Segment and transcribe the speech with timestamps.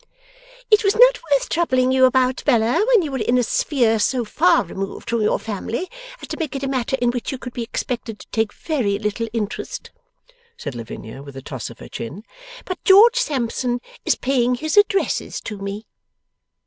[0.71, 4.25] 'It was not worth troubling you about, Bella, when you were in a sphere so
[4.25, 7.53] far removed from your family as to make it a matter in which you could
[7.53, 9.91] be expected to take very little interest,'
[10.57, 12.23] said Lavinia with a toss of her chin;
[12.65, 15.85] 'but George Sampson is paying his addresses to me.